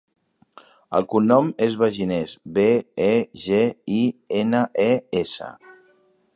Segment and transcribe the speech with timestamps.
[0.99, 2.65] El cognom és Begines: be,
[3.09, 3.11] e,
[3.45, 3.63] ge,
[3.99, 4.01] i,
[4.41, 4.91] ena, e,
[5.25, 5.55] essa.